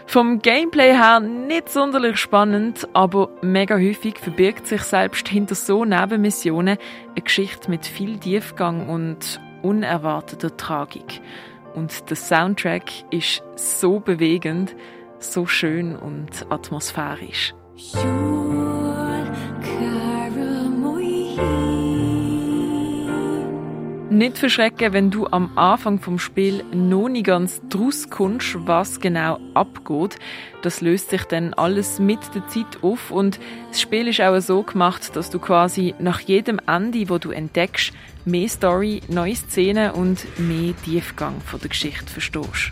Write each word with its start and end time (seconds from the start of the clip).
Vom 0.07 0.39
Gameplay 0.39 0.93
her 0.93 1.19
nicht 1.19 1.69
sonderlich 1.69 2.17
spannend, 2.17 2.87
aber 2.93 3.29
mega 3.41 3.75
häufig 3.75 4.19
verbirgt 4.19 4.67
sich 4.67 4.81
selbst 4.81 5.27
hinter 5.27 5.55
so 5.55 5.83
Nebenmissionen 5.83 6.77
eine 7.09 7.21
Geschichte 7.21 7.69
mit 7.69 7.85
viel 7.85 8.17
Tiefgang 8.17 8.87
und 8.87 9.39
unerwarteter 9.61 10.55
Tragik. 10.55 11.21
Und 11.73 12.09
der 12.09 12.15
Soundtrack 12.15 12.85
ist 13.11 13.43
so 13.55 13.99
bewegend, 13.99 14.75
so 15.19 15.45
schön 15.45 15.95
und 15.95 16.45
atmosphärisch. 16.49 17.53
Nicht 24.16 24.38
verschrecken, 24.38 24.94
wenn 24.94 25.11
du 25.11 25.27
am 25.27 25.58
Anfang 25.58 25.99
vom 25.99 26.19
Spiel 26.19 26.63
noch 26.73 27.09
nicht 27.09 27.25
ganz 27.25 27.59
draus 27.67 28.09
kommst, 28.09 28.55
was 28.59 29.02
genau 29.02 29.41
abgeht. 29.53 30.16
Das 30.61 30.80
löst 30.80 31.09
sich 31.09 31.23
dann 31.25 31.53
alles 31.55 31.99
mit 31.99 32.19
der 32.33 32.47
Zeit 32.47 32.81
auf 32.81 33.11
und 33.11 33.41
das 33.67 33.81
Spiel 33.81 34.07
ist 34.07 34.22
auch 34.22 34.39
so 34.39 34.63
gemacht, 34.63 35.17
dass 35.17 35.31
du 35.31 35.39
quasi 35.39 35.95
nach 36.00 36.22
jedem 36.22 36.62
Ende, 36.66 37.09
wo 37.09 37.17
du 37.17 37.31
entdeckst, 37.31 37.91
mehr 38.23 38.47
Story, 38.47 39.01
neue 39.09 39.35
Szenen 39.35 39.91
und 39.91 40.25
mehr 40.39 40.73
Tiefgang 40.85 41.41
von 41.41 41.59
der 41.59 41.68
Geschichte 41.68 42.07
verstehst. 42.07 42.72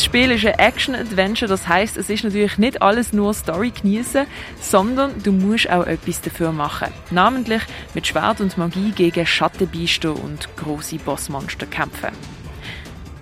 Das 0.00 0.06
Spiel 0.06 0.30
ist 0.30 0.46
ein 0.46 0.58
Action-Adventure, 0.58 1.46
das 1.46 1.68
heißt, 1.68 1.98
es 1.98 2.08
ist 2.08 2.24
natürlich 2.24 2.56
nicht 2.56 2.80
alles 2.80 3.12
nur 3.12 3.34
Story 3.34 3.70
genießen, 3.70 4.26
sondern 4.58 5.22
du 5.22 5.30
musst 5.30 5.68
auch 5.68 5.86
etwas 5.86 6.22
dafür 6.22 6.52
machen. 6.52 6.88
Namentlich 7.10 7.60
mit 7.92 8.06
Schwert 8.06 8.40
und 8.40 8.56
Magie 8.56 8.92
gegen 8.92 9.26
Schattenbiester 9.26 10.16
und 10.16 10.48
große 10.56 10.96
Bossmonster 10.96 11.66
kämpfen. 11.66 12.08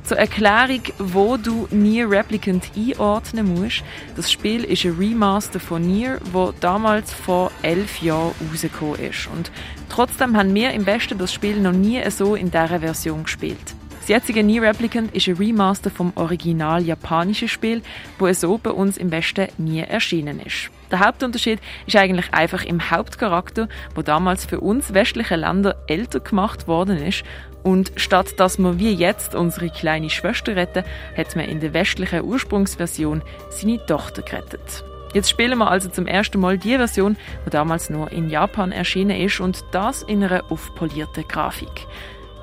Zur 0.04 0.18
Erklärung, 0.18 0.82
wo 1.00 1.36
du 1.36 1.66
Nier 1.72 2.08
Replicant 2.08 2.70
einordnen 2.76 3.56
musst. 3.56 3.82
Das 4.14 4.30
Spiel 4.30 4.62
ist 4.62 4.84
ein 4.84 4.96
Remaster 4.96 5.58
von 5.58 5.82
Nier, 5.82 6.20
wo 6.30 6.54
damals 6.60 7.12
vor 7.12 7.50
elf 7.62 8.00
Jahren 8.02 8.34
rausgekommen 8.52 9.00
ist. 9.00 9.28
Und 9.34 9.50
trotzdem 9.88 10.36
haben 10.36 10.54
wir 10.54 10.70
im 10.70 10.86
Westen 10.86 11.18
das 11.18 11.32
Spiel 11.32 11.58
noch 11.58 11.72
nie 11.72 12.00
so 12.10 12.36
in 12.36 12.52
dieser 12.52 12.78
Version 12.78 13.24
gespielt. 13.24 13.74
Das 14.08 14.22
jetzige 14.22 14.42
Nier 14.42 14.62
Replicant 14.62 15.14
ist 15.14 15.28
ein 15.28 15.36
Remaster 15.36 15.90
vom 15.90 16.14
original 16.14 16.82
japanischen 16.82 17.46
Spiel, 17.46 17.82
wo 18.18 18.32
so 18.32 18.56
bei 18.56 18.70
uns 18.70 18.96
im 18.96 19.10
Westen 19.10 19.48
nie 19.58 19.80
erschienen 19.80 20.40
ist. 20.40 20.70
Der 20.90 21.00
Hauptunterschied 21.00 21.60
ist 21.86 21.94
eigentlich 21.94 22.32
einfach 22.32 22.64
im 22.64 22.90
Hauptcharakter, 22.90 23.68
wo 23.94 24.00
damals 24.00 24.46
für 24.46 24.60
uns 24.60 24.94
westliche 24.94 25.36
Länder 25.36 25.76
älter 25.88 26.20
gemacht 26.20 26.66
worden 26.66 26.96
ist 26.96 27.22
und 27.62 27.92
statt 27.96 28.40
dass 28.40 28.56
wir 28.56 28.78
wie 28.78 28.94
jetzt 28.94 29.34
unsere 29.34 29.68
kleine 29.68 30.08
Schwester 30.08 30.56
retten, 30.56 30.84
hat 31.14 31.36
man 31.36 31.44
in 31.44 31.60
der 31.60 31.74
westlichen 31.74 32.24
Ursprungsversion 32.24 33.20
seine 33.50 33.84
Tochter 33.84 34.22
gerettet. 34.22 34.84
Jetzt 35.12 35.28
spielen 35.28 35.58
wir 35.58 35.70
also 35.70 35.90
zum 35.90 36.06
ersten 36.06 36.40
Mal 36.40 36.56
die 36.56 36.76
Version, 36.76 37.18
die 37.44 37.50
damals 37.50 37.90
nur 37.90 38.10
in 38.10 38.30
Japan 38.30 38.72
erschienen 38.72 39.20
ist 39.20 39.40
und 39.40 39.66
das 39.72 40.02
in 40.02 40.24
einer 40.24 40.50
aufpolierten 40.50 41.28
Grafik. 41.28 41.86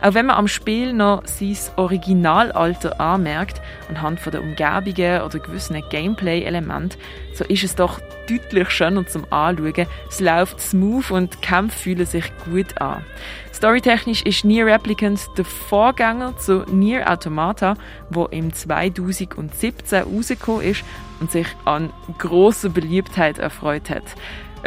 Auch 0.05 0.13
wenn 0.13 0.27
man 0.27 0.35
am 0.35 0.47
Spiel 0.47 0.93
noch 0.93 1.25
sein 1.25 1.57
Originalalter 1.77 3.01
anmerkt, 3.01 3.59
anhand 3.89 4.19
von 4.19 4.31
der 4.31 4.43
Umgebungen 4.43 5.23
oder 5.23 5.39
gewissen 5.39 5.81
Gameplay-Elementen, 5.89 6.99
so 7.33 7.43
ist 7.45 7.63
es 7.63 7.73
doch 7.73 7.99
deutlich 8.29 8.69
schöner 8.69 9.07
zum 9.07 9.25
Anschauen. 9.31 9.87
Es 10.07 10.19
läuft 10.19 10.61
smooth 10.61 11.09
und 11.09 11.33
die 11.33 11.37
Kämpfe 11.39 11.75
fühlen 11.79 12.05
sich 12.05 12.31
gut 12.45 12.79
an. 12.79 13.03
Storytechnisch 13.51 14.21
ist 14.21 14.45
Nier 14.45 14.67
Replicant 14.67 15.21
der 15.39 15.45
Vorgänger 15.45 16.37
zu 16.37 16.65
Nier 16.71 17.11
Automata, 17.11 17.73
wo 18.11 18.25
im 18.25 18.53
2017 18.53 20.03
rausgekommen 20.03 20.61
ist 20.61 20.83
und 21.19 21.31
sich 21.31 21.47
an 21.65 21.91
großer 22.19 22.69
Beliebtheit 22.69 23.39
erfreut 23.39 23.89
hat. 23.89 24.03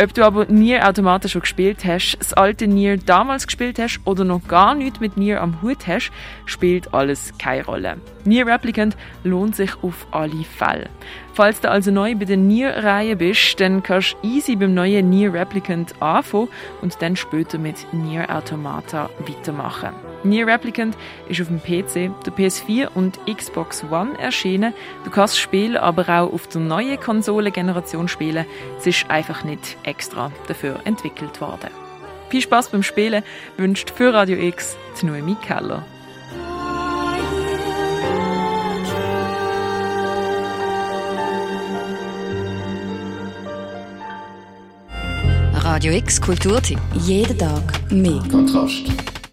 Ob 0.00 0.14
du 0.14 0.24
aber 0.24 0.44
Nier 0.44 0.88
automatisch 0.88 1.32
schon 1.32 1.40
gespielt 1.40 1.84
hast, 1.84 2.16
das 2.20 2.32
alte 2.32 2.68
Nier 2.68 2.98
damals 2.98 3.48
gespielt 3.48 3.80
hast 3.80 4.00
oder 4.04 4.22
noch 4.22 4.46
gar 4.46 4.76
nichts 4.76 5.00
mit 5.00 5.16
Nier 5.16 5.42
am 5.42 5.60
Hut 5.60 5.88
hast, 5.88 6.12
spielt 6.46 6.94
alles 6.94 7.32
keine 7.38 7.64
Rolle. 7.64 7.96
Nier 8.24 8.46
Replicant 8.46 8.96
lohnt 9.24 9.56
sich 9.56 9.72
auf 9.82 10.06
alle 10.12 10.44
Fälle. 10.44 10.88
Falls 11.34 11.60
du 11.60 11.68
also 11.68 11.90
neu 11.90 12.14
bei 12.14 12.26
der 12.26 12.36
Nier-Reihe 12.36 13.16
bist, 13.16 13.58
dann 13.58 13.82
kannst 13.82 14.16
du 14.22 14.28
easy 14.28 14.54
beim 14.54 14.72
neuen 14.72 15.10
Nier 15.10 15.34
Replicant 15.34 16.00
anfangen 16.00 16.48
und 16.80 17.02
dann 17.02 17.16
später 17.16 17.58
mit 17.58 17.92
Nier 17.92 18.30
Automata 18.30 19.10
weitermachen. 19.26 20.07
Nier 20.24 20.46
Replicant 20.46 20.96
ist 21.28 21.40
auf 21.40 21.48
dem 21.48 21.60
PC, 21.60 22.10
der 22.24 22.32
PS4 22.32 22.88
und 22.94 23.18
Xbox 23.26 23.84
One 23.90 24.18
erschienen. 24.18 24.74
Du 25.04 25.10
kannst 25.10 25.34
das 25.34 25.38
Spiel 25.38 25.76
aber 25.76 26.02
auch 26.08 26.32
auf 26.32 26.48
der 26.48 26.60
neuen 26.60 26.98
Konsolengeneration 26.98 28.08
spielen. 28.08 28.44
Es 28.78 28.86
ist 28.86 29.08
einfach 29.10 29.44
nicht 29.44 29.76
extra 29.84 30.32
dafür 30.48 30.80
entwickelt 30.84 31.40
worden. 31.40 31.70
Viel 32.30 32.42
Spaß 32.42 32.70
beim 32.70 32.82
Spielen 32.82 33.22
wünscht 33.56 33.90
für 33.90 34.12
Radio 34.12 34.38
X 34.38 34.76
die 35.00 35.06
Noemi 35.06 35.36
Keller. 35.36 35.84
Radio 45.54 45.92
X 45.92 46.20
Kulturtipp. 46.20 46.80
Jeden 46.94 47.38
Tag 47.38 47.62
mehr. 47.90 48.22
Kontrast. 48.30 48.90